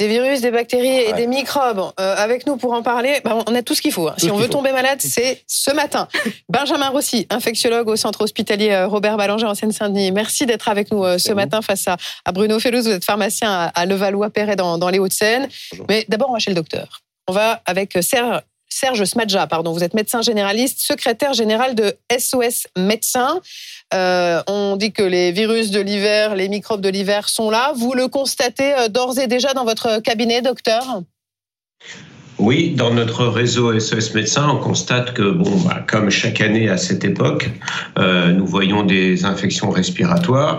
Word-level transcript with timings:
des 0.00 0.08
virus, 0.08 0.40
des 0.40 0.50
bactéries 0.50 0.96
et 1.08 1.12
des 1.12 1.26
microbes. 1.26 1.92
Euh, 2.00 2.14
avec 2.16 2.46
nous 2.46 2.56
pour 2.56 2.72
en 2.72 2.82
parler, 2.82 3.20
bah, 3.22 3.36
on 3.46 3.54
a 3.54 3.60
tout 3.62 3.74
ce 3.74 3.82
qu'il 3.82 3.92
faut. 3.92 4.08
hein. 4.08 4.14
Si 4.16 4.30
on 4.30 4.36
veut 4.36 4.48
tomber 4.48 4.72
malade, 4.72 4.98
c'est 5.02 5.42
ce 5.46 5.70
matin. 5.72 6.08
Benjamin 6.48 6.88
Rossi, 6.88 7.26
infectiologue 7.28 7.86
au 7.86 7.96
centre 7.96 8.22
hospitalier 8.22 8.70
euh, 8.70 8.86
Robert 8.88 9.18
Ballanger 9.18 9.44
en 9.44 9.54
Seine-Saint-Denis. 9.54 10.10
Merci 10.10 10.46
d'être 10.46 10.70
avec 10.70 10.90
nous 10.90 11.04
euh, 11.04 11.18
ce 11.18 11.32
matin 11.32 11.60
face 11.60 11.86
à, 11.86 11.98
à 12.24 12.32
Bruno 12.32 12.58
Fellouz. 12.58 12.86
Vous 12.88 12.94
êtes 12.94 13.04
pharmacien 13.04 13.50
à, 13.52 13.64
à 13.74 13.84
Levallois-Perret 13.84 14.56
dans, 14.56 14.78
dans 14.78 14.88
les 14.88 14.98
Hauts-de-Seine. 14.98 15.48
Mais 15.90 16.06
d'abord, 16.08 16.30
on 16.30 16.32
va 16.32 16.38
chez 16.38 16.50
le 16.50 16.56
docteur. 16.56 17.02
On 17.28 17.34
va 17.34 17.60
avec 17.66 17.98
Serge, 18.00 18.40
Serge 18.70 19.04
Smadja, 19.04 19.46
pardon. 19.46 19.72
Vous 19.72 19.84
êtes 19.84 19.94
médecin 19.94 20.22
généraliste, 20.22 20.80
secrétaire 20.80 21.34
général 21.34 21.74
de 21.74 21.92
SOS 22.16 22.66
Médecins. 22.78 23.40
Euh, 23.92 24.40
on 24.46 24.76
dit 24.76 24.92
que 24.92 25.02
les 25.02 25.32
virus 25.32 25.70
de 25.70 25.80
l'hiver, 25.80 26.36
les 26.36 26.48
microbes 26.48 26.80
de 26.80 26.88
l'hiver 26.88 27.28
sont 27.28 27.50
là. 27.50 27.72
Vous 27.76 27.92
le 27.92 28.08
constatez 28.08 28.72
euh, 28.74 28.88
d'ores 28.88 29.18
et 29.18 29.26
déjà 29.26 29.52
dans 29.52 29.64
votre 29.64 30.00
cabinet, 30.00 30.40
docteur? 30.40 31.02
Oui, 32.38 32.70
dans 32.70 32.94
notre 32.94 33.26
réseau 33.26 33.78
SOS 33.78 34.14
Médecins, 34.14 34.48
on 34.48 34.58
constate 34.58 35.12
que, 35.12 35.30
bon, 35.30 35.50
bah, 35.66 35.84
comme 35.86 36.08
chaque 36.08 36.40
année 36.40 36.70
à 36.70 36.78
cette 36.78 37.04
époque, 37.04 37.50
euh, 37.98 38.32
nous 38.32 38.46
voyons 38.46 38.84
des 38.84 39.24
infections 39.24 39.70
respiratoires. 39.70 40.58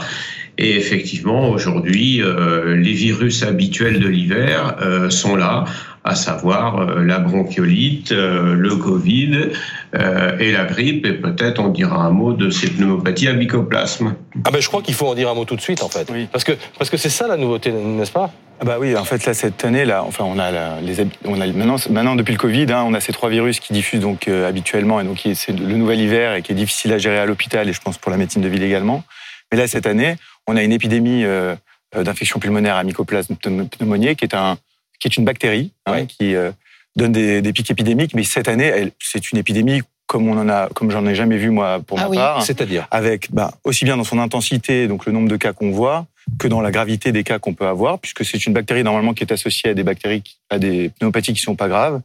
Et 0.57 0.75
effectivement, 0.75 1.49
aujourd'hui, 1.49 2.21
les 2.21 2.91
virus 2.91 3.41
habituels 3.41 3.99
de 3.99 4.07
l'hiver 4.07 4.75
sont 5.09 5.35
là, 5.35 5.63
à 6.03 6.15
savoir 6.15 6.77
euh, 6.79 7.03
la 7.03 7.19
bronchiolite, 7.19 8.11
euh, 8.11 8.55
le 8.55 8.75
Covid 8.75 9.49
euh, 9.95 10.37
et 10.39 10.51
la 10.51 10.65
grippe. 10.65 11.05
Et 11.05 11.13
peut-être 11.13 11.59
on 11.59 11.69
dira 11.69 11.97
un 12.03 12.09
mot 12.11 12.33
de 12.33 12.49
ces 12.49 12.69
pneumopathies 12.71 13.27
à 13.27 13.33
mycoplasme. 13.33 14.15
Ah 14.45 14.51
ben 14.51 14.61
je 14.61 14.67
crois 14.67 14.81
qu'il 14.81 14.95
faut 14.95 15.07
en 15.07 15.13
dire 15.15 15.29
un 15.29 15.35
mot 15.35 15.45
tout 15.45 15.55
de 15.55 15.61
suite 15.61 15.83
en 15.83 15.89
fait. 15.89 16.07
Parce 16.31 16.43
que 16.43 16.53
parce 16.77 16.89
que 16.89 16.97
c'est 16.97 17.09
ça 17.09 17.27
la 17.27 17.37
nouveauté, 17.37 17.71
n'est-ce 17.71 18.11
pas? 18.11 18.31
Ah 18.59 18.65
Bah 18.65 18.77
oui, 18.79 18.95
en 18.95 19.03
fait 19.03 19.25
là 19.25 19.33
cette 19.33 19.63
année 19.65 19.85
là, 19.85 20.03
enfin 20.03 20.23
on 20.23 20.37
a 20.39 20.51
la- 20.51 20.81
les 20.81 20.95
on 21.25 21.39
a 21.41 21.47
maintenant 21.47 21.77
maintenant 21.89 22.15
depuis 22.15 22.33
le 22.33 22.37
Covid, 22.39 22.67
hein, 22.71 22.83
on 22.87 22.93
a 22.93 22.99
ces 22.99 23.11
trois 23.11 23.29
virus 23.29 23.59
qui 23.59 23.73
diffusent 23.73 24.01
donc 24.01 24.27
euh, 24.27 24.47
habituellement 24.47 25.01
et 25.01 25.03
donc 25.03 25.21
c'est 25.33 25.51
le 25.57 25.75
nouvel 25.75 25.99
hiver 25.99 26.35
et 26.35 26.41
qui 26.41 26.51
est 26.51 26.55
difficile 26.55 26.93
à 26.93 26.97
gérer 26.97 27.17
à 27.19 27.25
l'hôpital 27.25 27.67
et 27.69 27.73
je 27.73 27.81
pense 27.81 27.97
pour 27.97 28.11
la 28.11 28.17
médecine 28.17 28.41
de 28.41 28.47
ville 28.47 28.63
également. 28.63 29.03
Mais 29.51 29.57
là 29.57 29.67
cette 29.67 29.85
année, 29.87 30.15
on 30.47 30.55
a 30.57 30.63
une 30.63 30.71
épidémie 30.71 31.23
euh, 31.25 31.55
d'infection 31.95 32.39
pulmonaire 32.39 32.75
à 32.75 32.83
mycoplasme 32.83 33.33
pneum- 33.35 33.67
pneumoniae 33.67 34.15
qui 34.15 34.25
est 34.25 34.35
un 34.35 34.57
qui 35.01 35.07
est 35.09 35.17
une 35.17 35.25
bactérie 35.25 35.71
hein, 35.87 36.05
qui 36.05 36.35
euh, 36.35 36.51
donne 36.95 37.11
des, 37.11 37.41
des 37.41 37.51
pics 37.53 37.69
épidémiques. 37.69 38.13
Mais 38.13 38.23
cette 38.23 38.47
année, 38.47 38.65
elle- 38.65 38.91
c'est 38.99 39.31
une 39.31 39.37
épidémie 39.39 39.81
comme 40.07 40.27
on 40.29 40.37
en 40.37 40.47
a 40.49 40.67
comme 40.75 40.91
j'en 40.91 41.05
ai 41.07 41.15
jamais 41.15 41.37
vu 41.37 41.49
moi 41.49 41.79
pour 41.85 41.97
Ah 41.97 42.03
ma 42.03 42.09
oui. 42.09 42.17
part 42.17 42.43
C'est-à-dire 42.43 42.87
avec 42.91 43.31
bah, 43.31 43.53
aussi 43.63 43.85
bien 43.85 43.97
dans 43.97 44.03
son 44.03 44.19
intensité, 44.19 44.87
donc 44.87 45.05
le 45.05 45.11
nombre 45.11 45.29
de 45.29 45.37
cas 45.37 45.53
qu'on 45.53 45.71
voit, 45.71 46.05
que 46.37 46.47
dans 46.47 46.61
la 46.61 46.69
gravité 46.71 47.11
des 47.11 47.23
cas 47.23 47.39
qu'on 47.39 47.53
peut 47.53 47.65
avoir, 47.67 47.97
puisque 47.99 48.23
c'est 48.25 48.45
une 48.45 48.53
bactérie 48.53 48.83
normalement 48.83 49.13
qui 49.13 49.23
est 49.23 49.31
associée 49.31 49.71
à 49.71 49.73
des 49.73 49.83
bactéries, 49.83 50.21
qui- 50.21 50.37
à 50.49 50.59
des 50.59 50.89
pneumopathies 50.89 51.33
qui 51.33 51.39
sont 51.41 51.55
pas 51.55 51.67
graves. 51.69 52.01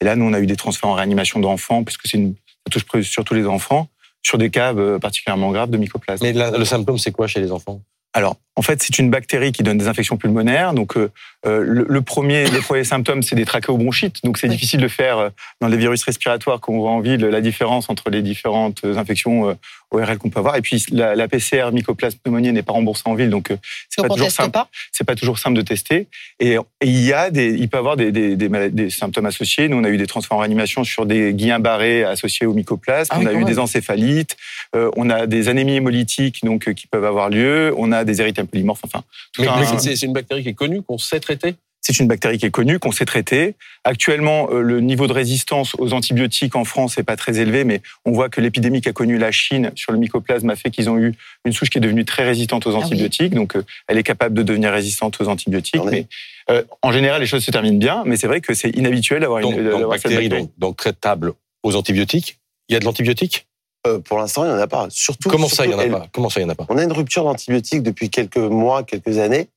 Et 0.00 0.06
là, 0.06 0.16
nous, 0.16 0.24
on 0.24 0.32
a 0.32 0.40
eu 0.40 0.46
des 0.46 0.56
transferts 0.56 0.88
en 0.88 0.94
réanimation 0.94 1.38
d'enfants, 1.40 1.84
puisque 1.84 2.06
c'est 2.06 2.16
une, 2.16 2.34
ça 2.66 2.70
touche 2.80 3.02
surtout 3.06 3.34
les 3.34 3.46
enfants, 3.46 3.88
sur 4.22 4.38
des 4.38 4.48
cas 4.50 4.74
euh, 4.74 4.98
particulièrement 4.98 5.50
graves 5.52 5.68
de 5.70 5.76
mycoplasme. 5.76 6.24
Mais 6.24 6.32
la- 6.32 6.50
le 6.56 6.64
symptôme 6.64 6.96
c'est 6.98 7.12
quoi 7.12 7.26
chez 7.26 7.40
les 7.40 7.52
enfants? 7.52 7.80
Alors, 8.12 8.36
en 8.56 8.62
fait, 8.62 8.82
c'est 8.82 8.98
une 8.98 9.08
bactérie 9.10 9.52
qui 9.52 9.62
donne 9.62 9.78
des 9.78 9.88
infections 9.88 10.16
pulmonaires. 10.16 10.74
Donc, 10.74 10.96
euh, 10.96 11.10
euh, 11.46 11.62
le, 11.64 11.86
le 11.88 12.02
premier, 12.02 12.44
les 12.50 12.58
premiers 12.58 12.84
symptômes, 12.84 13.22
c'est 13.22 13.36
des 13.36 13.44
trachéobronchites. 13.46 14.16
Donc, 14.24 14.36
c'est 14.36 14.48
Oui. 14.48 14.54
difficile 14.54 14.80
de 14.80 14.88
faire 14.88 15.18
euh, 15.18 15.28
dans 15.60 15.68
les 15.68 15.76
virus 15.76 16.02
respiratoires 16.02 16.60
qu'on 16.60 16.78
voit 16.78 16.90
en 16.90 17.00
ville 17.00 17.20
la 17.24 17.40
différence 17.40 17.88
entre 17.88 18.10
les 18.10 18.20
différentes 18.20 18.82
euh, 18.84 18.96
infections 18.98 19.56
ORL 19.92 20.18
qu'on 20.18 20.28
peut 20.30 20.40
avoir. 20.40 20.56
Et 20.56 20.60
puis, 20.62 20.84
la, 20.92 21.14
la 21.14 21.26
PCR 21.28 21.70
mycoplasme 21.72 22.18
pneumoniae 22.22 22.52
n'est 22.52 22.62
pas 22.62 22.72
remboursée 22.74 23.04
en 23.06 23.14
ville, 23.14 23.30
donc 23.30 23.48
c'est 23.88 24.02
pas 24.02 24.08
toujours 24.08 24.30
simple. 24.30 24.58
C'est 24.92 25.04
pas 25.04 25.14
toujours 25.16 25.38
simple 25.38 25.56
de 25.56 25.62
tester. 25.62 26.06
Et, 26.38 26.54
et 26.54 26.58
il 26.82 27.00
y 27.00 27.12
a 27.12 27.30
des, 27.30 27.50
il 27.54 27.68
peut 27.68 27.78
y 27.78 27.80
avoir 27.80 27.96
des, 27.96 28.12
des, 28.12 28.36
des, 28.36 28.48
maladies- 28.48 28.74
des 28.74 28.90
symptômes 28.90 29.26
associés. 29.26 29.68
Nous, 29.68 29.76
on 29.78 29.84
a 29.84 29.88
eu 29.88 29.96
des 29.96 30.06
transferts 30.06 30.36
en 30.36 30.40
réanimation 30.40 30.84
sur 30.84 31.06
des 31.06 31.32
Guillain-Barré 31.32 32.04
associés 32.04 32.46
au 32.46 32.52
mycoplasme. 32.54 33.10
Ah 33.12 33.18
on 33.18 33.22
oui, 33.22 33.28
a 33.28 33.32
eu 33.32 33.36
même. 33.38 33.44
des 33.46 33.58
encéphalites. 33.58 34.36
euh, 34.76 34.90
on 34.96 35.08
a 35.10 35.26
des 35.26 35.48
anémies 35.48 35.76
hémolytiques 35.76 36.44
donc 36.44 36.72
qui 36.74 36.86
peuvent 36.86 37.04
avoir 37.04 37.28
lieu. 37.30 37.72
On 37.76 37.90
a 37.92 37.99
des 38.04 38.20
érythèmes 38.20 38.46
polymorphes. 38.46 38.84
Enfin, 38.84 39.02
tout 39.32 39.42
Mais, 39.42 39.48
un- 39.48 39.60
mais 39.60 39.78
c'est 39.78 40.06
une 40.06 40.12
bactérie 40.12 40.42
qui 40.42 40.48
est 40.50 40.54
connue, 40.54 40.82
qu'on 40.82 40.98
sait 40.98 41.20
traiter? 41.20 41.54
C'est 41.82 41.98
une 41.98 42.08
bactérie 42.08 42.36
qui 42.36 42.44
est 42.44 42.50
connue, 42.50 42.78
qu'on 42.78 42.92
sait 42.92 43.06
traiter. 43.06 43.54
Actuellement, 43.84 44.48
euh, 44.52 44.60
le 44.60 44.80
niveau 44.82 45.06
de 45.06 45.14
résistance 45.14 45.74
aux 45.78 45.94
antibiotiques 45.94 46.54
en 46.54 46.66
France 46.66 46.98
n'est 46.98 47.04
pas 47.04 47.16
très 47.16 47.38
élevé, 47.38 47.64
mais 47.64 47.80
on 48.04 48.12
voit 48.12 48.28
que 48.28 48.42
l'épidémie 48.42 48.82
qu'a 48.82 48.92
connue 48.92 49.16
la 49.16 49.32
Chine 49.32 49.72
sur 49.76 49.90
le 49.90 49.98
mycoplasme 49.98 50.50
a 50.50 50.56
fait 50.56 50.70
qu'ils 50.70 50.90
ont 50.90 50.98
eu 50.98 51.14
une 51.46 51.52
souche 51.54 51.70
qui 51.70 51.78
est 51.78 51.80
devenue 51.80 52.04
très 52.04 52.24
résistante 52.24 52.66
aux 52.66 52.72
oui. 52.76 52.82
antibiotiques. 52.82 53.34
Donc, 53.34 53.56
euh, 53.56 53.64
elle 53.88 53.96
est 53.96 54.02
capable 54.02 54.34
de 54.34 54.42
devenir 54.42 54.72
résistante 54.72 55.18
aux 55.22 55.28
antibiotiques. 55.28 55.80
Mais 55.90 56.06
euh, 56.50 56.62
en 56.82 56.92
général, 56.92 57.22
les 57.22 57.26
choses 57.26 57.44
se 57.44 57.50
terminent 57.50 57.78
bien, 57.78 58.02
mais 58.04 58.18
c'est 58.18 58.26
vrai 58.26 58.42
que 58.42 58.52
c'est 58.52 58.70
inhabituel 58.76 59.22
d'avoir 59.22 59.40
une 59.40 59.70
donc 59.70 59.80
cette 59.80 59.88
bactérie. 59.88 60.28
donc, 60.28 60.50
donc 60.58 60.76
traitable 60.76 61.32
aux 61.62 61.76
antibiotiques? 61.76 62.38
Il 62.68 62.74
y 62.74 62.76
a 62.76 62.78
de 62.78 62.84
l'antibiotique? 62.84 63.46
Euh, 63.86 63.98
pour 63.98 64.18
l'instant, 64.18 64.44
il 64.44 64.48
n'y 64.48 64.54
en 64.54 64.58
a 64.58 64.66
pas. 64.66 64.88
Surtout, 64.90 65.28
Comment 65.28 65.48
ça, 65.48 65.64
il 65.64 65.72
y 65.72 65.74
en 65.74 65.78
a 65.78 65.86
pas? 65.88 66.08
Comment 66.12 66.28
ça, 66.28 66.40
il 66.40 66.42
y 66.42 66.46
en 66.46 66.50
a 66.50 66.54
pas? 66.54 66.66
On 66.68 66.76
a 66.76 66.84
une 66.84 66.92
rupture 66.92 67.24
d'antibiotiques 67.24 67.82
depuis 67.82 68.10
quelques 68.10 68.36
mois, 68.36 68.82
quelques 68.82 69.18
années. 69.18 69.48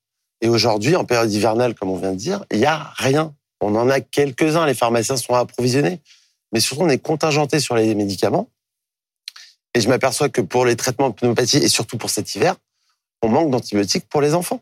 Et 0.42 0.50
aujourd'hui, 0.50 0.96
en 0.96 1.06
période 1.06 1.32
hivernale, 1.32 1.76
comme 1.76 1.90
on 1.90 1.98
vient 1.98 2.12
de 2.12 2.18
dire, 2.18 2.46
il 2.52 2.60
n'y 2.60 2.66
a 2.66 2.92
rien. 2.96 3.34
On 3.62 3.76
en 3.76 3.90
a 3.90 4.00
quelques-uns. 4.02 4.66
Les 4.66 4.74
pharmaciens 4.74 5.18
sont 5.18 5.34
approvisionnés. 5.34 6.00
Mais 6.54 6.60
surtout, 6.60 6.84
on 6.84 6.90
est 6.90 7.00
contingenté 7.00 7.60
sur 7.60 7.76
les 7.76 7.96
médicaments. 7.96 8.50
Et 9.74 9.82
je 9.82 9.90
m'aperçois 9.90 10.30
que 10.30 10.42
pour 10.42 10.66
les 10.66 10.76
traitements 10.76 11.10
de 11.10 11.16
pneumopathie, 11.16 11.58
et 11.58 11.68
surtout 11.68 11.98
pour 11.98 12.10
cet 12.10 12.36
hiver, 12.36 12.56
on 13.22 13.30
manque 13.30 13.50
d'antibiotiques 13.50 14.08
pour 14.08 14.22
les 14.22 14.36
enfants. 14.36 14.62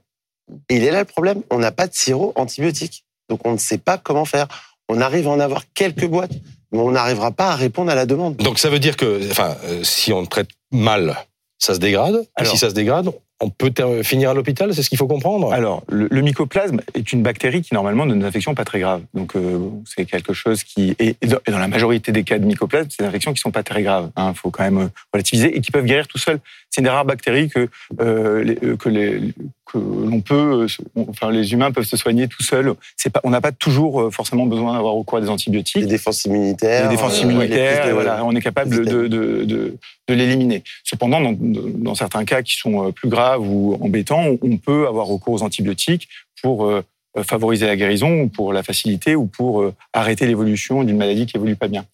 Et 0.70 0.78
il 0.78 0.84
est 0.84 0.92
là 0.92 1.00
le 1.00 1.06
problème. 1.06 1.42
On 1.50 1.60
n'a 1.60 1.72
pas 1.72 1.88
de 1.88 1.94
sirop 1.94 2.32
antibiotique. 2.36 3.06
Donc 3.30 3.46
on 3.46 3.54
ne 3.54 3.58
sait 3.58 3.78
pas 3.78 3.98
comment 3.98 4.26
faire. 4.26 4.48
On 4.90 5.02
arrive 5.02 5.28
à 5.28 5.32
en 5.32 5.40
avoir 5.40 5.64
quelques 5.74 6.06
boîtes, 6.06 6.34
on 6.72 6.92
n'arrivera 6.92 7.32
pas 7.32 7.50
à 7.52 7.56
répondre 7.56 7.92
à 7.92 7.96
la 7.96 8.06
demande. 8.06 8.38
Donc 8.38 8.60
ça 8.60 8.70
veut 8.70 8.80
dire 8.80 8.96
que, 8.98 9.20
enfin, 9.32 9.56
euh, 9.66 9.84
si 9.84 10.14
on 10.14 10.26
traite 10.26 10.50
mal, 10.72 11.16
ça 11.60 11.74
se 11.74 11.80
dégrade. 11.80 12.16
Et 12.16 12.28
Alors- 12.42 12.52
si 12.52 12.58
ça 12.58 12.70
se 12.70 12.76
dégrade, 12.76 13.10
on 13.44 13.50
peut 13.50 13.72
finir 14.04 14.30
à 14.30 14.34
l'hôpital. 14.36 14.72
C'est 14.76 14.84
ce 14.84 14.90
qu'il 14.90 15.00
faut 15.00 15.08
comprendre. 15.08 15.52
Alors, 15.52 15.82
le, 15.90 16.08
le 16.12 16.22
mycoplasme 16.22 16.80
est 16.94 17.12
une 17.12 17.24
bactérie 17.24 17.64
qui 17.64 17.74
normalement 17.74 18.06
donne 18.06 18.20
des 18.20 18.26
infections 18.26 18.54
pas 18.54 18.66
très 18.66 18.80
graves. 18.80 19.02
Donc, 19.16 19.36
euh, 19.36 19.58
c'est 19.86 20.06
quelque 20.06 20.32
chose 20.32 20.64
qui 20.64 20.96
et 21.00 21.16
et 21.22 21.26
dans, 21.28 21.40
et 21.48 21.52
dans 21.52 21.58
la 21.58 21.68
majorité 21.68 22.12
des 22.12 22.24
cas 22.24 22.38
de 22.38 22.46
mycoplasme, 22.46 22.90
c'est 22.92 23.02
des 23.02 23.10
infections 23.10 23.34
qui 23.34 23.42
sont 23.42 23.50
pas 23.50 23.64
très 23.64 23.82
graves. 23.82 24.12
Il 24.16 24.34
faut 24.36 24.52
quand 24.52 24.62
même 24.64 24.78
euh, 24.78 24.88
relativiser 25.12 25.58
et 25.58 25.62
qui 25.62 25.72
peuvent 25.72 25.86
guérir 25.86 26.08
tout 26.08 26.20
seul. 26.20 26.40
C'est 26.72 26.80
une 26.82 26.86
des 26.86 26.90
rares 26.90 27.06
bactéries 27.06 27.50
que 27.50 27.68
euh, 28.00 28.44
les, 28.44 28.58
euh, 28.64 28.76
que 28.78 28.88
les 28.90 29.34
que 29.66 29.78
l'on 29.78 30.20
peut, 30.22 30.66
euh, 30.98 31.02
enfin 31.10 31.32
les 31.32 31.54
humains 31.54 31.72
peuvent 31.72 31.86
se 31.86 31.96
soigner 31.98 32.28
tout 32.28 32.44
seuls. 32.44 32.74
C'est 32.98 33.10
pas, 33.12 33.20
on 33.24 33.30
n'a 33.30 33.40
pas 33.42 33.52
toujours 33.52 34.02
euh, 34.02 34.10
forcément 34.10 34.46
besoin 34.46 34.74
d'avoir 34.74 34.94
recours 34.96 35.18
à 35.18 35.22
des 35.22 35.30
antibiotiques. 35.30 35.82
Les 35.82 35.86
défenses 35.88 36.26
immunitaires. 36.26 36.90
Les 36.90 36.96
défenses 36.96 37.22
immunitaires, 37.22 37.86
les 37.86 37.92
voilà, 37.94 38.24
on 38.26 38.36
est 38.36 38.42
capable 38.42 38.72
de, 38.76 38.84
de, 38.84 39.08
de, 39.08 39.78
de, 40.08 40.14
l'éliminer. 40.14 40.64
Cependant, 40.84 41.20
dans, 41.22 41.36
dans 41.38 41.96
certains 41.96 42.26
cas 42.26 42.42
qui 42.42 42.56
sont 42.56 42.92
plus 42.92 43.08
graves 43.10 43.42
ou 43.42 43.78
embêtants, 43.82 44.24
on- 44.24 44.40
on 44.42 44.58
peut 44.58 44.88
avoir 44.88 45.08
recours 45.08 45.34
aux 45.36 45.44
antibiotiques 45.44 46.08
pour 46.42 46.66
euh, 46.66 46.84
favoriser 47.24 47.66
la 47.68 47.76
guérison 47.78 48.22
ou 48.24 48.28
pour 48.28 48.52
la 48.54 48.64
faciliter 48.64 49.16
ou 49.16 49.26
pour 49.26 49.62
euh, 49.62 49.74
arrêter 49.94 50.26
l'évolution 50.26 50.84
d'une 50.84 50.98
maladie 50.98 51.26
qui 51.26 51.38
évolue 51.38 51.56
pas 51.56 51.68
bien. 51.70 51.86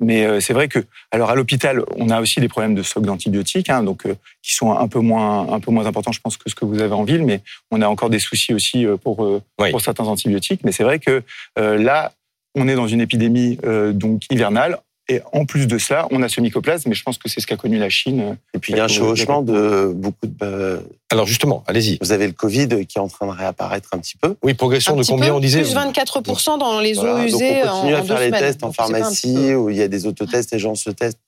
Mais 0.00 0.24
euh, 0.26 0.40
c'est 0.40 0.52
vrai 0.52 0.68
que, 0.68 0.80
alors 1.12 1.30
à 1.30 1.34
l'hôpital, 1.34 1.82
on 1.96 2.10
a 2.10 2.20
aussi 2.20 2.40
des 2.40 2.48
problèmes 2.48 2.74
de 2.74 2.82
stock 2.82 3.04
d'antibiotiques, 3.04 3.70
hein, 3.70 3.82
donc 3.82 4.06
euh, 4.06 4.14
qui 4.42 4.54
sont 4.54 4.72
un 4.72 4.88
peu 4.88 4.98
moins, 4.98 5.52
un 5.52 5.60
peu 5.60 5.70
moins 5.70 5.86
importants, 5.86 6.12
je 6.12 6.20
pense, 6.20 6.36
que 6.36 6.50
ce 6.50 6.54
que 6.54 6.64
vous 6.64 6.80
avez 6.80 6.92
en 6.94 7.04
ville. 7.04 7.24
Mais 7.24 7.40
on 7.70 7.80
a 7.80 7.86
encore 7.86 8.10
des 8.10 8.18
soucis 8.18 8.52
aussi 8.54 8.86
euh, 8.86 8.96
pour 8.96 9.24
euh, 9.24 9.40
Oui. 9.60 9.70
pour 9.70 9.80
certains 9.80 10.04
antibiotiques. 10.04 10.62
Mais 10.64 10.72
c'est 10.72 10.82
vrai 10.84 10.98
que 10.98 11.22
euh, 11.58 11.78
là, 11.78 12.12
on 12.56 12.68
est 12.68 12.74
dans 12.74 12.88
une 12.88 13.00
épidémie 13.00 13.58
euh, 13.64 13.92
donc 13.92 14.22
hivernale. 14.30 14.78
Et 15.08 15.20
en 15.32 15.44
plus 15.44 15.66
de 15.66 15.76
ça, 15.76 16.06
on 16.10 16.22
a 16.22 16.30
ce 16.30 16.40
mycoplasme, 16.40 16.88
mais 16.88 16.94
je 16.94 17.02
pense 17.02 17.18
que 17.18 17.28
c'est 17.28 17.38
ce 17.40 17.46
qu'a 17.46 17.56
connu 17.58 17.76
la 17.78 17.90
Chine. 17.90 18.38
Et 18.54 18.58
puis 18.58 18.72
il 18.72 18.76
y 18.76 18.80
a 18.80 18.84
un 18.84 18.88
chevauchement 18.88 19.42
de 19.42 19.92
beaucoup 19.94 20.26
de. 20.26 20.32
euh, 20.42 20.80
Alors 21.10 21.26
justement, 21.26 21.62
allez-y. 21.66 21.98
Vous 22.00 22.12
avez 22.12 22.26
le 22.26 22.32
Covid 22.32 22.86
qui 22.86 22.96
est 22.96 23.00
en 23.02 23.08
train 23.08 23.26
de 23.26 23.32
réapparaître 23.32 23.90
un 23.92 23.98
petit 23.98 24.16
peu. 24.16 24.34
Oui, 24.42 24.54
progression 24.54 24.94
Un 24.94 24.96
de 24.96 25.04
combien 25.04 25.28
peu, 25.28 25.34
on 25.34 25.40
disait 25.40 25.60
Plus 25.60 25.74
24% 25.74 26.58
dans 26.58 26.80
les 26.80 26.96
eaux 26.98 27.02
Voilà, 27.02 27.18
donc 27.18 27.26
usées 27.28 27.62
on 27.64 27.68
en, 27.68 27.72
continue 27.80 27.94
en 27.94 27.98
à 27.98 28.02
faire 28.04 28.18
les 28.20 28.26
semaines. 28.28 28.40
tests 28.40 28.62
en 28.64 28.68
Donc, 28.68 28.76
pharmacie 28.76 29.54
où 29.54 29.68
il 29.68 29.76
y 29.76 29.82
a 29.82 29.88
des 29.88 30.06
autotests, 30.06 30.52
les 30.52 30.58
gens 30.58 30.74
se 30.74 30.88
testent. 30.88 31.18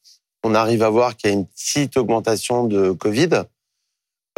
On 0.42 0.54
arrive 0.54 0.82
à 0.82 0.88
voir 0.88 1.14
qu'il 1.14 1.28
y 1.28 1.32
a 1.34 1.36
une 1.36 1.44
petite 1.46 1.98
augmentation 1.98 2.64
de 2.64 2.92
Covid 2.92 3.28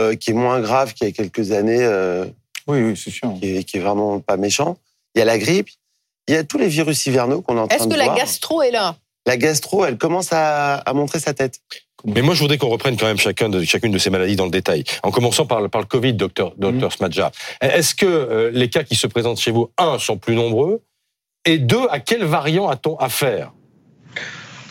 euh, 0.00 0.16
qui 0.16 0.30
est 0.30 0.34
moins 0.34 0.60
grave 0.60 0.94
qu'il 0.94 1.06
y 1.06 1.10
a 1.10 1.12
quelques 1.12 1.52
années, 1.52 1.82
euh, 1.84 2.24
Oui, 2.66 2.80
oui, 2.82 2.96
c'est 2.96 3.10
sûr. 3.10 3.32
qui, 3.40 3.56
est, 3.58 3.62
qui 3.64 3.76
est 3.76 3.80
vraiment 3.80 4.18
pas 4.18 4.36
méchant. 4.36 4.78
Il 5.14 5.20
y 5.20 5.22
a 5.22 5.24
la 5.24 5.38
grippe, 5.38 5.68
il 6.26 6.34
y 6.34 6.36
a 6.36 6.42
tous 6.42 6.58
les 6.58 6.68
virus 6.68 7.06
hivernaux 7.06 7.40
qu'on 7.40 7.56
est 7.56 7.60
en 7.60 7.68
train 7.68 7.76
Est-ce 7.76 7.86
de 7.86 7.92
que 7.94 7.98
la 7.98 8.04
voir. 8.06 8.16
gastro 8.16 8.62
est 8.62 8.70
là? 8.72 8.96
La 9.28 9.36
gastro, 9.36 9.84
elle 9.84 9.98
commence 9.98 10.32
à, 10.32 10.76
à 10.76 10.92
montrer 10.94 11.20
sa 11.20 11.34
tête. 11.34 11.60
Mais 12.06 12.22
moi, 12.22 12.32
je 12.34 12.40
voudrais 12.40 12.56
qu'on 12.56 12.70
reprenne 12.70 12.96
quand 12.96 13.04
même 13.04 13.18
chacun 13.18 13.50
de, 13.50 13.62
chacune 13.62 13.92
de 13.92 13.98
ces 13.98 14.08
maladies 14.08 14.36
dans 14.36 14.46
le 14.46 14.50
détail. 14.50 14.84
En 15.02 15.10
commençant 15.10 15.44
par, 15.44 15.60
le- 15.60 15.68
par 15.68 15.82
le 15.82 15.86
Covid, 15.86 16.14
docteur, 16.14 16.54
docteur 16.56 16.90
Smadja. 16.94 17.30
Est-ce 17.60 17.94
que 17.94 18.06
euh, 18.06 18.50
les 18.54 18.70
cas 18.70 18.84
qui 18.84 18.94
se 18.96 19.06
présentent 19.06 19.38
chez 19.38 19.50
vous, 19.50 19.70
un, 19.76 19.98
sont 19.98 20.16
plus 20.16 20.34
nombreux? 20.34 20.80
Et 21.44 21.58
deux, 21.58 21.86
à 21.90 22.00
quel 22.00 22.24
variant 22.24 22.68
a-t-on 22.68 22.96
affaire? 22.96 23.52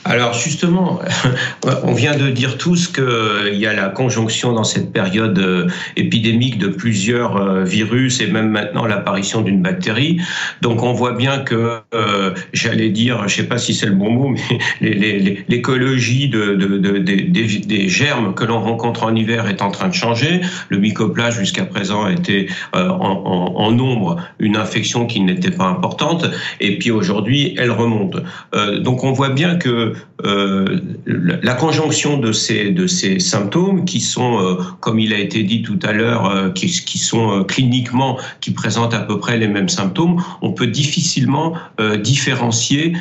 Alors 0.07 0.33
justement, 0.33 0.99
on 1.83 1.93
vient 1.93 2.15
de 2.15 2.29
dire 2.29 2.57
tous 2.57 2.87
qu'il 2.87 3.57
y 3.57 3.67
a 3.67 3.73
la 3.73 3.89
conjonction 3.89 4.53
dans 4.53 4.63
cette 4.63 4.93
période 4.93 5.37
euh, 5.37 5.67
épidémique 5.97 6.57
de 6.57 6.67
plusieurs 6.67 7.35
euh, 7.35 7.63
virus 7.65 8.21
et 8.21 8.27
même 8.27 8.49
maintenant 8.49 8.85
l'apparition 8.85 9.41
d'une 9.41 9.61
bactérie. 9.61 10.21
Donc 10.61 10.81
on 10.81 10.93
voit 10.93 11.11
bien 11.11 11.39
que, 11.39 11.79
euh, 11.93 12.33
j'allais 12.53 12.89
dire, 12.89 13.17
je 13.19 13.23
ne 13.23 13.29
sais 13.29 13.47
pas 13.47 13.57
si 13.57 13.73
c'est 13.73 13.85
le 13.85 13.93
bon 13.93 14.09
mot, 14.09 14.35
mais 14.81 14.93
l'écologie 15.49 16.29
de, 16.29 16.55
de, 16.55 16.77
de, 16.77 16.97
des, 16.99 17.89
germes 17.89 18.33
que 18.33 18.45
l'on 18.45 18.61
rencontre 18.61 19.03
en 19.03 19.13
hiver 19.13 19.47
est 19.47 19.61
en 19.61 19.71
train 19.71 19.89
de 19.89 19.93
changer. 19.93 20.39
Le 20.69 20.77
mycoplasme 20.77 21.39
jusqu'à 21.39 21.65
présent 21.65 22.07
était 22.07 22.47
en, 22.73 22.79
en, 22.79 23.71
nombre 23.71 24.17
une 24.39 24.55
infection 24.55 25.05
qui 25.05 25.19
n'était 25.19 25.51
pas 25.51 25.65
importante 25.65 26.25
et 26.59 26.77
puis 26.77 26.91
aujourd'hui 26.91 27.53
elle 27.57 27.71
remonte. 27.71 28.17
donc 28.81 29.03
on 29.03 29.11
voit 29.11 29.29
bien 29.29 29.57
que 29.57 29.93
euh, 30.25 30.79
la 31.05 31.53
conjonction 31.53 32.17
de 32.17 32.31
ces 32.31 32.71
de 32.71 32.87
ces 32.87 33.19
symptômes 33.19 33.85
qui 33.85 33.99
sont, 33.99 34.39
euh, 34.41 34.55
comme 34.79 34.99
il 34.99 35.13
a 35.13 35.19
été 35.19 35.43
dit 35.43 35.61
tout 35.61 35.77
à 35.83 35.91
l'heure, 35.91 36.25
euh, 36.25 36.49
qui, 36.49 36.69
sont 36.97 37.43
cliniquement 37.43 38.17
qui 38.41 38.51
présentent 38.51 38.95
à 38.95 38.99
peu 38.99 39.19
près 39.19 39.37
les 39.37 39.47
mêmes 39.47 39.69
symptômes, 39.69 40.21
on 40.41 40.51
peut 40.51 40.67
difficilement 40.67 41.53
différencier 41.99 42.93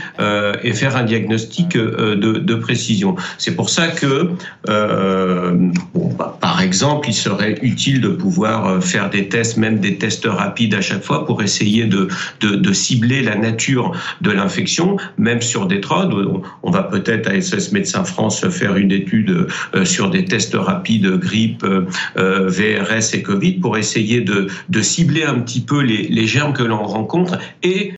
et 0.63 0.73
faire 0.73 0.97
un 0.97 1.03
diagnostic 1.03 1.77
de, 1.77 2.55
précision. 2.55 3.17
C'est 3.39 3.57
pour 3.57 3.71
ça 3.71 3.89
que, 3.89 4.31
bah, 4.67 6.39
par 6.41 6.61
exemple, 6.61 7.09
il 7.09 7.15
serait 7.15 7.59
utile 7.63 8.01
de 8.01 8.09
pouvoir 8.09 8.83
faire 8.83 9.09
des 9.11 9.29
tests, 9.29 9.57
même 9.57 9.79
des 9.79 9.97
tests 9.97 10.27
rapides 10.27 10.75
à 10.75 10.81
chaque 10.81 11.03
fois, 11.03 11.25
pour 11.27 11.43
essayer 11.43 11.85
de 11.85 12.09
de, 12.41 12.55
de 12.55 12.73
cibler 12.73 13.23
la 13.23 13.37
nature 13.37 13.93
de 14.21 14.31
l'infection, 14.31 14.97
même 15.17 15.41
sur 15.41 15.67
des 15.67 15.81
trodes. 15.81 16.15
On 16.63 16.71
va 16.71 16.76
peut-être 16.85 17.29
à 17.29 17.41
SOS 17.41 17.73
Médecins 17.73 18.05
France 18.05 18.47
faire 18.49 18.77
une 18.77 18.93
étude 18.93 19.49
euh, 19.75 19.85
sur 19.85 20.11
des 20.11 20.25
tests 20.25 20.55
rapides 20.55 21.07
grippe, 21.19 21.65
euh, 21.65 21.87
euh, 22.17 22.49
VRS 22.49 23.15
et 23.15 23.23
Covid 23.23 23.55
pour 23.55 23.77
essayer 23.77 24.21
de, 24.21 24.49
de 24.69 24.83
cibler 24.83 25.25
un 25.25 25.41
petit 25.41 25.61
peu 25.61 25.81
les, 25.81 26.03
les 26.09 26.27
germes 26.27 26.53
que 26.53 26.63
l'on 26.63 26.83
rencontre 26.83 27.39
et 27.63 27.93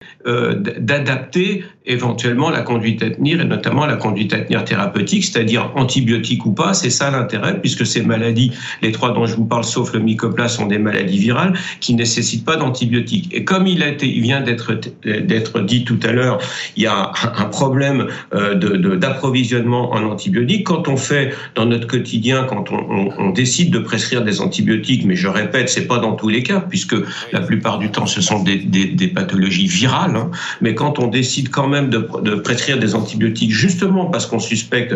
d'adapter 0.80 1.64
éventuellement 1.88 2.50
la 2.50 2.62
conduite 2.62 3.02
à 3.02 3.10
tenir 3.10 3.42
et 3.42 3.46
notamment 3.46 3.86
la 3.86 3.96
conduite 3.96 4.34
à 4.34 4.40
tenir 4.40 4.64
thérapeutique, 4.66 5.26
c'est-à-dire 5.26 5.72
antibiotique 5.76 6.46
ou 6.46 6.52
pas. 6.52 6.74
C'est 6.74 6.90
ça 6.90 7.10
l'intérêt 7.10 7.60
puisque 7.60 7.86
ces 7.86 8.04
maladies, 8.04 8.52
les 8.82 8.92
trois 8.92 9.12
dont 9.14 9.26
je 9.26 9.36
vous 9.36 9.46
parle, 9.46 9.64
sauf 9.64 9.94
le 9.94 10.00
mycoplasme, 10.00 10.58
sont 10.58 10.68
des 10.68 10.78
maladies 10.78 11.18
virales 11.18 11.54
qui 11.82 11.94
nécessitent 11.94 12.46
pas 12.46 12.56
d'antibiotiques. 12.56 13.30
Et 13.34 13.44
comme 13.44 13.68
il 13.68 13.84
a 13.84 13.90
été, 13.90 14.08
il 14.08 14.22
vient 14.22 14.42
d'être 14.42 15.60
dit 15.62 15.84
tout 15.84 16.00
à 16.04 16.12
l'heure, 16.12 16.40
il 16.76 16.84
y 16.84 16.88
a 16.88 17.12
un 17.38 17.46
problème 17.46 18.08
de 18.34 18.96
d'approvisionnement 18.96 19.94
en 19.94 20.04
antibiotiques. 20.04 20.66
Quand 20.66 20.88
on 20.88 20.98
fait 20.98 21.34
dans 21.56 21.66
notre 21.66 21.88
quotidien, 21.88 22.46
quand 22.50 22.72
on, 22.72 23.32
décide 23.32 23.72
de 23.72 23.80
prescrire 23.80 24.24
des 24.24 24.42
antibiotiques, 24.42 25.06
mais 25.06 25.16
je 25.16 25.28
répète, 25.28 25.70
c'est 25.70 25.86
pas 25.86 26.00
dans 26.00 26.14
tous 26.14 26.30
les 26.30 26.44
cas 26.44 26.60
puisque 26.60 26.96
la 27.32 27.42
plupart 27.42 27.78
du 27.78 27.92
temps 27.92 28.06
ce 28.06 28.22
sont 28.22 28.44
des 28.44 29.12
pathologies 29.14 29.68
virales. 29.68 30.16
Hein. 30.16 30.32
Mais 30.62 30.74
quand 30.74 31.00
on 31.00 31.08
décide 31.08 31.50
quand 31.50 31.68
même 31.68 31.77
de, 31.84 32.36
prescrire 32.36 32.80
des 32.80 32.96
antibiotiques 32.96 33.52
justement 33.52 34.06
parce 34.06 34.26
qu'on 34.26 34.40
suspecte, 34.40 34.96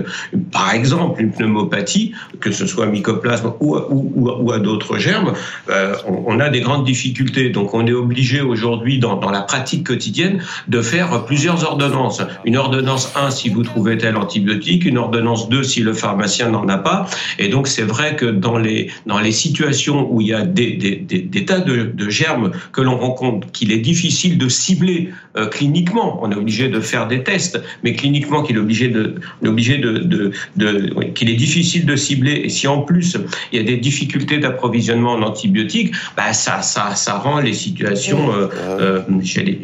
par 0.52 0.74
exemple, 0.74 1.22
une 1.22 1.32
pneumopathie, 1.32 2.14
que 2.40 2.52
ce 2.52 2.66
soit 2.66 2.86
mycoplasme 2.86 3.54
ou, 3.60 3.78
ou, 3.78 4.30
ou 4.30 4.52
à 4.52 4.60
d'autres 4.60 4.98
germes, 4.98 5.34
euh, 5.70 5.96
on, 6.06 6.40
a 6.40 6.50
des 6.50 6.62
grandes 6.62 6.86
difficultés. 6.86 7.50
Donc 7.50 7.74
on 7.74 7.86
est 7.86 7.94
obligé 7.94 8.42
aujourd'hui, 8.42 9.00
dans, 9.00 9.16
dans, 9.16 9.32
la 9.32 9.42
pratique 9.42 9.86
quotidienne, 9.86 10.44
de 10.68 10.82
faire 10.82 11.26
plusieurs 11.26 11.64
ordonnances. 11.64 12.22
Une 12.46 12.58
ordonnance 12.58 13.14
1 13.16 13.32
si 13.32 13.50
vous 13.50 13.64
trouvez 13.64 13.98
tel 13.98 14.18
antibiotique, 14.18 14.86
une 14.86 14.98
ordonnance 14.98 15.50
2 15.50 15.64
si 15.64 15.82
le 15.82 15.94
pharmacien 15.94 16.50
n'en 16.50 16.68
a 16.68 16.78
pas. 16.78 17.08
Et 17.40 17.48
donc 17.50 17.68
c'est 17.68 17.84
vrai 17.84 18.16
que 18.16 18.26
dans 18.26 18.58
les, 18.58 18.90
dans 19.06 19.20
les 19.20 19.32
situations 19.32 20.12
où 20.12 20.22
il 20.22 20.28
y 20.28 20.34
a 20.34 20.44
des, 20.44 20.72
des, 20.74 20.96
des, 20.96 21.20
des 21.20 21.46
tas 21.46 21.60
de, 21.60 21.84
de, 21.84 22.10
germes 22.10 22.52
que 22.72 22.82
l'on 22.82 22.98
rencontre, 22.98 23.52
qu'il 23.52 23.72
est 23.72 23.80
difficile 23.80 24.38
de 24.38 24.50
cibler 24.50 25.12
euh, 25.38 25.48
cliniquement, 25.48 26.20
on 26.22 26.32
est 26.32 26.36
obligé 26.36 26.68
de 26.72 26.80
faire 26.80 27.08
des 27.08 27.22
tests, 27.24 27.62
mais 27.84 27.94
cliniquement 27.94 28.42
qu'il 28.44 28.56
est 28.56 28.60
obligé 28.60 28.88
de, 28.88 29.16
obligé 29.46 29.78
de, 29.78 29.92
de, 30.00 30.32
de 30.56 30.72
qu'il 31.16 31.30
est 31.30 31.36
difficile 31.36 31.86
de 31.86 31.96
cibler. 31.96 32.42
Et 32.46 32.50
si 32.50 32.68
en 32.68 32.82
plus 32.82 33.18
il 33.52 33.60
y 33.60 33.62
a 33.62 33.66
des 33.66 33.78
difficultés 33.78 34.40
d'approvisionnement 34.40 35.14
en 35.14 35.22
antibiotiques, 35.22 35.94
bah 36.18 36.34
ça, 36.34 36.62
ça, 36.62 36.96
ça 36.96 37.14
rend 37.20 37.40
les 37.40 37.54
situations, 37.54 38.34
euh, 38.34 38.48
euh, 38.80 39.02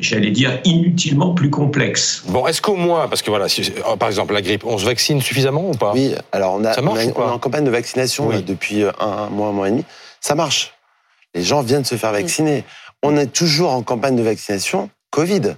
j'allais 0.02 0.32
dire, 0.32 0.60
inutilement 0.66 1.34
plus 1.34 1.50
complexes. 1.50 2.24
Bon, 2.28 2.46
est-ce 2.48 2.62
qu'au 2.62 2.76
moins, 2.76 3.08
parce 3.08 3.22
que 3.22 3.30
voilà, 3.30 3.48
si, 3.50 3.72
oh, 3.90 3.96
par 3.96 4.10
exemple 4.10 4.34
la 4.34 4.42
grippe, 4.42 4.66
on 4.66 4.78
se 4.78 4.86
vaccine 4.86 5.22
suffisamment 5.22 5.70
ou 5.70 5.74
pas? 5.74 5.94
Oui, 5.94 6.14
alors 6.32 6.56
on 6.56 6.64
a, 6.66 6.74
ça 6.74 6.82
marche 6.82 7.00
on, 7.16 7.22
a, 7.22 7.32
en 7.32 7.40
campagne 7.40 7.64
de 7.64 7.72
vaccination 7.72 8.30
depuis 8.46 8.84
un, 8.84 8.94
un 9.00 9.30
mois, 9.30 9.48
un 9.48 9.54
mois 9.54 9.68
et 9.68 9.72
demi. 9.72 9.86
Ça 10.20 10.36
marche. 10.36 10.74
Les 11.36 11.44
gens 11.44 11.62
viennent 11.62 11.86
se 11.86 11.96
faire 11.96 12.12
vacciner. 12.12 12.64
On 13.04 13.16
est 13.16 13.32
toujours 13.32 13.72
en 13.72 13.84
campagne 13.84 14.16
de 14.16 14.24
vaccination 14.24 14.90
Covid. 15.12 15.56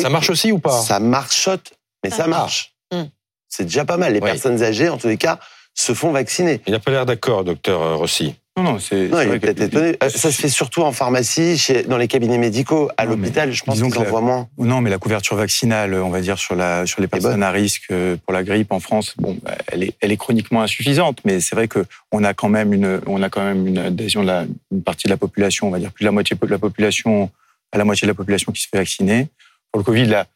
Ça 0.00 0.08
marche 0.08 0.30
aussi 0.30 0.52
ou 0.52 0.58
pas? 0.58 0.80
Ça 0.80 1.00
marchote, 1.00 1.72
mais 2.04 2.10
ça, 2.10 2.26
marche. 2.26 2.74
Hmm. 2.92 3.04
C'est 3.48 3.64
déjà 3.64 3.84
pas 3.84 3.96
mal. 3.96 4.12
Les 4.12 4.20
personnes 4.20 4.62
âgées, 4.62 4.88
en 4.88 4.98
tous 4.98 5.08
les 5.08 5.16
cas, 5.16 5.38
se 5.74 5.94
font 5.94 6.12
vacciner. 6.12 6.60
Il 6.66 6.72
n'a 6.72 6.78
pas 6.78 6.90
l'air 6.90 7.06
d'accord, 7.06 7.44
docteur 7.44 7.98
Rossi. 7.98 8.34
Non, 8.56 8.64
non, 8.64 8.78
c'est. 8.78 9.08
Non, 9.08 9.22
il 9.22 9.30
est 9.30 9.38
peut-être 9.38 9.62
étonné. 9.62 9.96
Euh, 10.02 10.10
ça 10.10 10.30
se 10.30 10.38
fait 10.38 10.50
surtout 10.50 10.82
en 10.82 10.92
pharmacie, 10.92 11.56
chez, 11.56 11.84
dans 11.84 11.96
les 11.96 12.06
cabinets 12.06 12.36
médicaux, 12.36 12.90
à 12.98 13.06
l'hôpital. 13.06 13.50
Je 13.50 13.64
pense 13.64 13.80
qu'ils 13.80 13.98
en 13.98 14.02
voient 14.02 14.20
moins. 14.20 14.48
Non, 14.58 14.82
mais 14.82 14.90
la 14.90 14.98
couverture 14.98 15.36
vaccinale, 15.36 15.94
on 15.94 16.10
va 16.10 16.20
dire 16.20 16.38
sur 16.38 16.54
la 16.54 16.84
sur 16.84 17.00
les 17.00 17.08
personnes 17.08 17.42
à 17.42 17.50
risque 17.50 17.84
euh, 17.90 18.18
pour 18.22 18.34
la 18.34 18.42
grippe 18.42 18.70
en 18.70 18.80
France, 18.80 19.14
bon, 19.16 19.38
bah, 19.42 19.52
elle 19.68 19.84
est 19.84 19.94
elle 20.02 20.12
est 20.12 20.18
chroniquement 20.18 20.60
insuffisante, 20.60 21.20
mais 21.24 21.40
c'est 21.40 21.56
vrai 21.56 21.66
que 21.66 21.86
on 22.12 22.24
a 22.24 22.34
quand 22.34 22.50
même 22.50 22.74
une 22.74 23.00
on 23.06 23.22
a 23.22 23.30
quand 23.30 23.42
même 23.42 23.66
une 23.66 23.78
adhésion 23.78 24.20
de 24.20 24.26
la 24.26 24.44
une 24.70 24.82
partie 24.82 25.06
de 25.06 25.12
la 25.12 25.16
population, 25.16 25.68
on 25.68 25.70
va 25.70 25.78
dire 25.78 25.90
plus 25.90 26.02
de 26.02 26.08
la 26.08 26.12
moitié 26.12 26.36
de 26.36 26.46
la 26.46 26.58
population 26.58 27.30
à 27.72 27.78
la 27.78 27.86
moitié 27.86 28.04
de 28.04 28.10
la 28.10 28.14
population 28.14 28.52
qui 28.52 28.60
se 28.60 28.68
fait 28.68 28.76
vacciner. 28.76 29.28
Pour 29.72 29.80
le 29.80 29.84
Covid, 29.84 30.04
là, 30.06 30.26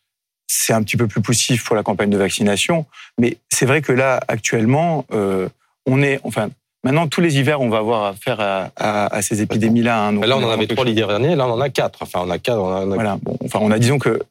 c'est 0.46 0.72
un 0.72 0.82
petit 0.82 0.96
peu 0.96 1.06
plus 1.06 1.20
poussif 1.20 1.64
pour 1.64 1.76
la 1.76 1.82
campagne 1.82 2.10
de 2.10 2.16
vaccination. 2.16 2.86
Mais 3.18 3.36
c'est 3.50 3.66
vrai 3.66 3.82
que 3.82 3.92
là, 3.92 4.20
actuellement, 4.28 5.04
euh, 5.12 5.48
on 5.86 6.02
est, 6.02 6.20
enfin, 6.24 6.48
maintenant, 6.84 7.06
tous 7.06 7.20
les 7.20 7.36
hivers, 7.38 7.60
on 7.60 7.68
va 7.68 7.78
avoir 7.78 8.04
affaire 8.04 8.40
à, 8.40 8.70
à, 8.76 9.14
à 9.14 9.22
ces 9.22 9.42
épidémies-là. 9.42 10.06
Hein, 10.06 10.12
là, 10.24 10.36
on 10.38 10.42
en 10.42 10.50
avait 10.50 10.66
trois 10.66 10.84
l'hiver 10.84 11.08
dernier, 11.08 11.36
là, 11.36 11.46
on 11.46 11.52
en 11.52 11.60
a 11.60 11.68
quatre. 11.68 11.98
Enfin, 12.02 12.20
on 12.24 12.30
a 12.30 12.38
quatre. 12.38 12.60
On 12.60 12.72
a... 12.72 12.84
Voilà. 12.86 13.18
Bon, 13.22 13.36
enfin, 13.44 13.58
on 13.60 13.70
a, 13.70 13.78
disons 13.78 13.98
que 13.98 14.22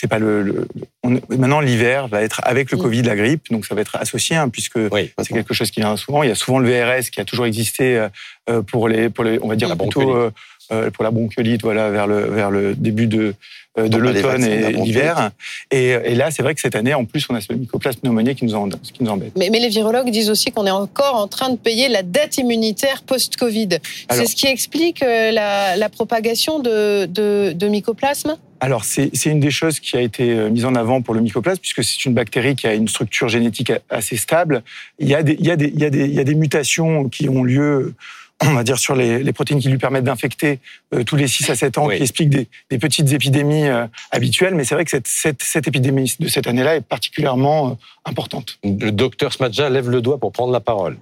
c'est 0.00 0.08
pas 0.08 0.18
le. 0.18 0.42
le 0.42 0.68
on, 1.02 1.10
maintenant, 1.28 1.60
l'hiver 1.60 2.08
va 2.08 2.22
être 2.22 2.40
avec 2.44 2.70
le 2.70 2.78
mm. 2.78 2.82
Covid, 2.82 3.02
la 3.02 3.16
grippe, 3.16 3.50
donc 3.50 3.66
ça 3.66 3.74
va 3.74 3.82
être 3.82 3.96
associé, 3.96 4.36
hein, 4.36 4.48
puisque 4.48 4.78
c'est 5.18 5.34
quelque 5.34 5.52
chose 5.52 5.70
qui 5.70 5.80
vient 5.80 5.96
souvent. 5.96 6.22
Il 6.22 6.28
y 6.28 6.32
a 6.32 6.34
souvent 6.34 6.58
le 6.58 6.70
VRS 6.70 7.10
qui 7.10 7.20
a 7.20 7.24
toujours 7.24 7.46
existé 7.46 8.08
euh, 8.48 8.62
pour 8.62 8.88
les, 8.88 9.10
pour 9.10 9.24
les, 9.24 9.38
on 9.42 9.48
va 9.48 9.56
dire 9.56 9.68
la 9.68 9.76
plutôt 9.76 10.16
euh, 10.16 10.30
euh, 10.72 10.90
pour 10.90 11.04
la 11.04 11.10
bronchiolite, 11.10 11.62
voilà, 11.62 11.90
vers 11.90 12.06
le 12.06 12.20
vers 12.26 12.50
le 12.50 12.74
début 12.74 13.06
de 13.06 13.34
euh, 13.78 13.88
de 13.88 13.98
l'automne 13.98 14.44
et 14.44 14.72
l'hiver. 14.72 15.30
Et, 15.70 15.90
et, 15.90 16.14
là, 16.16 16.32
c'est 16.32 16.42
vrai 16.42 16.56
que 16.56 16.60
cette 16.60 16.74
année, 16.74 16.92
en 16.92 17.04
plus, 17.04 17.24
on 17.30 17.36
a 17.36 17.40
ce 17.40 17.52
mycoplasme 17.52 18.00
pneumoniae 18.00 18.34
qui 18.34 18.44
nous, 18.44 18.56
en, 18.56 18.68
qui 18.68 19.00
nous 19.00 19.10
embête. 19.10 19.32
Mais, 19.36 19.48
mais, 19.48 19.60
les 19.60 19.68
virologues 19.68 20.10
disent 20.10 20.28
aussi 20.28 20.50
qu'on 20.50 20.66
est 20.66 20.72
encore 20.72 21.14
en 21.14 21.28
train 21.28 21.50
de 21.50 21.56
payer 21.56 21.88
la 21.88 22.02
dette 22.02 22.36
immunitaire 22.38 23.02
post-Covid. 23.02 23.78
C'est 24.10 24.26
ce 24.26 24.34
qui 24.34 24.48
explique 24.48 25.04
euh, 25.04 25.30
la, 25.30 25.76
la 25.76 25.88
propagation 25.88 26.58
de, 26.58 27.06
de, 27.06 27.52
de 27.52 27.68
mycoplasme? 27.68 28.36
Alors, 28.60 28.84
c'est 28.84 29.10
une 29.24 29.40
des 29.40 29.50
choses 29.50 29.80
qui 29.80 29.96
a 29.96 30.02
été 30.02 30.32
euh, 30.32 30.50
mise 30.50 30.66
en 30.66 30.74
avant 30.74 31.00
pour 31.00 31.14
le 31.14 31.22
mycoplasme, 31.22 31.60
puisque 31.60 31.82
c'est 31.82 32.04
une 32.04 32.12
bactérie 32.12 32.54
qui 32.54 32.66
a 32.66 32.74
une 32.74 32.88
structure 32.88 33.28
génétique 33.28 33.72
assez 33.88 34.16
stable. 34.16 34.62
Il 34.98 35.08
y 35.08 35.14
a 35.14 35.22
des, 35.22 35.34
il 35.38 35.46
y 35.46 35.50
a 35.50 35.56
des, 35.56 35.68
il 35.68 35.80
y 35.80 35.84
a 35.84 35.90
des, 35.90 36.04
il 36.04 36.14
y 36.14 36.20
a 36.20 36.24
des 36.24 36.34
mutations 36.34 37.08
qui 37.08 37.28
ont 37.28 37.42
lieu 37.42 37.94
on 38.42 38.52
va 38.52 38.64
dire 38.64 38.78
sur 38.78 38.94
les, 38.94 39.22
les 39.22 39.32
protéines 39.32 39.60
qui 39.60 39.68
lui 39.68 39.78
permettent 39.78 40.04
d'infecter 40.04 40.60
euh, 40.94 41.04
tous 41.04 41.16
les 41.16 41.28
6 41.28 41.50
à 41.50 41.54
7 41.54 41.78
ans, 41.78 41.88
qui 41.88 42.02
expliquent 42.02 42.30
des, 42.30 42.48
des, 42.70 42.78
petites 42.78 43.12
épidémies 43.12 43.68
euh, 43.68 43.86
habituelles. 44.10 44.54
Mais 44.54 44.64
c'est 44.64 44.74
vrai 44.74 44.84
que 44.84 44.90
cette, 44.90 45.06
cette, 45.06 45.42
cette, 45.42 45.68
épidémie 45.68 46.14
de 46.18 46.28
cette 46.28 46.46
année-là 46.46 46.76
est 46.76 46.80
particulièrement 46.80 47.70
euh, 47.70 47.74
importante. 48.04 48.58
Le 48.64 48.90
docteur 48.90 49.32
Smadja 49.32 49.68
lève 49.68 49.90
le 49.90 50.00
doigt 50.00 50.18
pour 50.18 50.32
prendre 50.32 50.52
la 50.52 50.60
parole. 50.60 50.96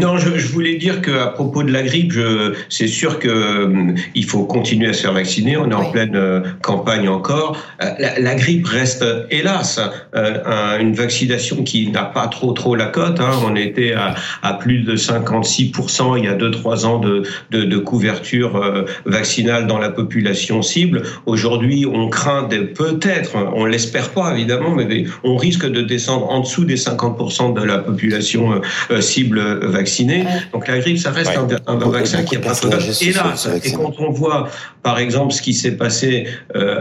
Non, 0.00 0.18
je, 0.18 0.38
je, 0.38 0.48
voulais 0.48 0.76
dire 0.76 1.02
qu'à 1.02 1.28
propos 1.28 1.62
de 1.62 1.72
la 1.72 1.82
grippe, 1.82 2.12
c'est 2.68 2.86
sûr 2.86 3.18
que 3.18 3.94
il 4.14 4.24
faut 4.24 4.44
continuer 4.44 4.88
à 4.88 4.92
se 4.92 5.02
faire 5.02 5.12
vacciner. 5.12 5.56
On 5.56 5.70
est 5.70 5.74
en 5.74 5.90
pleine 5.90 6.42
campagne 6.62 7.08
encore. 7.08 7.56
La, 7.80 8.18
la, 8.18 8.34
grippe 8.34 8.66
reste, 8.66 9.04
hélas, 9.30 9.80
une 10.80 10.94
vaccination 10.94 11.62
qui 11.64 11.90
n'a 11.90 12.04
pas 12.04 12.28
trop 12.28 12.52
trop 12.52 12.74
la 12.74 12.86
cote. 12.86 13.20
Hein. 13.20 13.30
On 13.44 13.56
était 13.56 13.92
à, 13.92 14.14
à 14.42 14.54
plus 14.54 14.80
de 14.80 14.96
56% 14.96 16.18
il 16.18 16.24
y 16.24 16.28
a 16.28 16.34
deux 16.34 16.50
trois 16.50 16.86
ans 16.86 16.98
de, 16.98 17.22
de, 17.50 17.64
de 17.64 17.78
couverture 17.78 18.56
euh, 18.56 18.84
vaccinale 19.06 19.66
dans 19.66 19.78
la 19.78 19.90
population 19.90 20.62
cible. 20.62 21.02
Aujourd'hui, 21.26 21.86
on 21.86 22.08
craint 22.08 22.48
peut-être, 22.48 23.36
on 23.54 23.64
l'espère 23.64 24.10
pas 24.10 24.32
évidemment, 24.34 24.70
mais 24.74 25.04
on 25.24 25.36
risque 25.36 25.66
de 25.66 25.82
descendre 25.82 26.30
en 26.30 26.40
dessous 26.40 26.64
des 26.64 26.76
50% 26.76 27.54
de 27.54 27.62
la 27.62 27.78
population 27.78 28.52
euh, 28.52 28.60
euh, 28.90 29.00
cible 29.00 29.38
vaccinée. 29.62 30.24
Donc 30.52 30.68
la 30.68 30.78
grippe, 30.78 30.98
ça 30.98 31.10
reste 31.10 31.36
un, 31.36 31.48
un, 31.66 31.76
vaccin 31.88 32.22
qui 32.22 32.36
a 32.36 32.40
pas 32.40 32.52
Hélas, 33.00 33.48
et 33.64 33.72
quand 33.72 33.94
on 33.98 34.10
voit, 34.10 34.48
par 34.82 34.98
exemple, 34.98 35.32
ce 35.32 35.42
qui 35.42 35.54
s'est 35.54 35.76
passé 35.76 36.26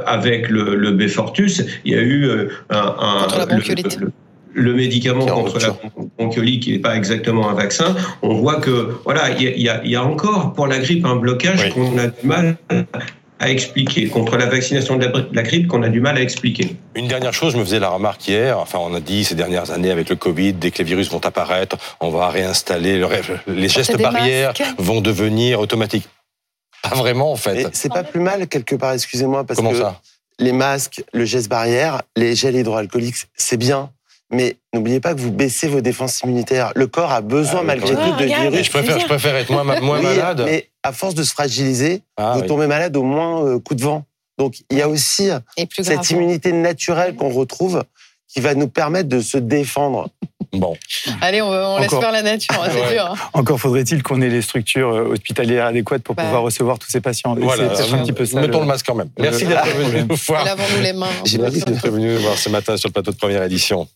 avec 0.05 0.49
le, 0.49 0.75
le 0.75 0.91
Befortus, 0.91 1.63
il 1.85 1.93
y 1.93 1.95
a 1.95 2.01
eu 2.01 2.29
un, 2.69 2.95
un 2.99 3.21
contre 3.23 3.37
la 3.37 3.45
bronchiolite. 3.45 3.99
le 4.53 4.73
médicament 4.73 5.25
contre 5.25 5.59
la 5.59 5.77
bronchiolite 6.17 6.63
qui 6.63 6.71
n'est 6.73 6.79
pas 6.79 6.95
exactement 6.95 7.49
un 7.49 7.53
vaccin, 7.53 7.95
on 8.21 8.35
voit 8.35 8.55
que 8.55 8.97
voilà, 9.03 9.29
il 9.31 9.41
y, 9.41 9.89
y 9.89 9.95
a, 9.95 10.03
encore 10.03 10.53
pour 10.53 10.67
la 10.67 10.79
grippe 10.79 11.05
un 11.05 11.15
blocage 11.15 11.69
qu'on 11.73 11.97
a 11.97 12.07
du 12.07 12.27
mal 12.27 12.57
à 13.39 13.49
expliquer 13.49 14.07
contre 14.07 14.37
la 14.37 14.47
vaccination 14.47 14.95
de 14.95 15.05
la, 15.31 15.43
grippe 15.43 15.67
qu'on 15.67 15.83
a 15.83 15.89
du 15.89 16.01
mal 16.01 16.17
à 16.17 16.21
expliquer. 16.21 16.75
Une 16.95 17.07
dernière 17.07 17.33
chose, 17.33 17.53
je 17.53 17.57
me 17.57 17.63
faisais 17.63 17.79
la 17.79 17.89
remarque 17.89 18.27
hier. 18.27 18.57
Enfin, 18.59 18.79
on 18.81 18.93
a 18.93 18.99
dit 18.99 19.23
ces 19.23 19.35
dernières 19.35 19.71
années 19.71 19.91
avec 19.91 20.09
le 20.09 20.15
Covid, 20.15 20.53
dès 20.53 20.71
que 20.71 20.79
les 20.79 20.83
virus 20.83 21.11
vont 21.11 21.23
apparaître, 21.23 21.77
on 21.99 22.09
va 22.09 22.29
réinstaller 22.29 22.97
le, 22.97 23.07
les 23.47 23.69
gestes 23.69 23.97
barrières 24.01 24.53
vont 24.77 25.01
devenir 25.01 25.59
automatiques. 25.59 26.07
Pas 26.81 26.95
vraiment 26.95 27.31
en 27.31 27.35
fait. 27.35 27.69
C'est 27.73 27.91
pas 27.91 28.03
plus 28.03 28.21
mal 28.21 28.47
quelque 28.47 28.75
part, 28.75 28.93
excusez-moi, 28.93 29.43
parce 29.43 29.57
Comment 29.57 29.71
que 29.71 29.77
ça? 29.77 30.01
les 30.39 30.51
masques, 30.51 31.03
le 31.13 31.25
geste 31.25 31.49
barrière, 31.49 32.01
les 32.15 32.35
gels 32.35 32.55
hydroalcooliques, 32.55 33.27
c'est 33.35 33.57
bien. 33.57 33.91
Mais 34.29 34.57
n'oubliez 34.73 34.99
pas 34.99 35.13
que 35.13 35.21
vous 35.21 35.31
baissez 35.31 35.69
vos 35.69 35.79
défenses 35.79 36.19
immunitaires. 36.21 36.73
Le 36.75 36.87
corps 36.87 37.11
a 37.11 37.21
besoin 37.21 37.61
ah, 37.61 37.63
malgré 37.63 37.95
tout 37.95 38.15
de 38.19 38.25
virus. 38.25 38.65
Je 38.65 38.69
préfère, 38.69 38.99
je 38.99 39.05
préfère 39.05 39.35
être 39.37 39.49
moins, 39.49 39.63
moins 39.63 40.01
malade. 40.01 40.43
Mais 40.45 40.69
à 40.87 40.93
force 40.93 41.15
de 41.15 41.23
se 41.23 41.31
fragiliser, 41.31 42.01
ah, 42.15 42.33
vous 42.35 42.43
tombez 42.43 42.67
malade 42.67 42.95
au 42.95 43.03
moins 43.03 43.45
euh, 43.45 43.59
coup 43.59 43.75
de 43.75 43.83
vent. 43.83 44.05
Donc 44.37 44.63
il 44.69 44.77
y 44.77 44.81
a 44.81 44.89
aussi 44.89 45.29
cette 45.81 46.09
immunité 46.11 46.51
naturelle 46.53 47.15
qu'on 47.15 47.29
retrouve 47.29 47.83
qui 48.27 48.39
va 48.39 48.55
nous 48.55 48.67
permettre 48.67 49.09
de 49.09 49.21
se 49.21 49.37
défendre. 49.37 50.09
Bon. 50.53 50.77
Allez, 51.19 51.41
on, 51.41 51.77
laisse 51.77 51.89
faire 51.89 52.11
la 52.11 52.21
nature, 52.21 52.55
hein, 52.63 52.69
c'est 52.71 52.93
dur. 52.93 53.05
Hein. 53.05 53.15
Encore 53.33 53.59
faudrait-il 53.59 54.01
qu'on 54.01 54.21
ait 54.21 54.29
les 54.29 54.41
structures 54.41 54.93
euh, 54.93 55.11
hospitalières 55.11 55.65
adéquates 55.65 56.03
pour 56.03 56.15
bah. 56.15 56.23
pouvoir 56.23 56.41
recevoir 56.41 56.79
tous 56.79 56.89
ces 56.89 57.01
patients. 57.01 57.35
Voilà, 57.35 57.65
un 57.65 57.97
petit 57.99 58.13
peu 58.13 58.25
ça, 58.25 58.39
mettons 58.39 58.61
le... 58.61 58.65
masque 58.65 58.85
quand 58.85 58.95
même. 58.95 59.09
Merci 59.19 59.45
d'être 59.45 59.67
venu. 59.67 60.07
Lavons-nous 60.07 60.81
les 60.81 60.93
mains. 60.93 61.07
Merci 61.37 61.63
d'être 61.63 61.89
venu 61.89 62.13
nous 62.13 62.21
voir 62.21 62.37
ce 62.37 62.47
matin 62.47 62.77
sur 62.77 62.87
le 62.87 62.93
plateau 62.93 63.11
de 63.11 63.17
première 63.17 63.43
édition. 63.43 63.89